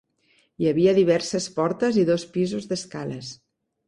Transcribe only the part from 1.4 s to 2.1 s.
portes i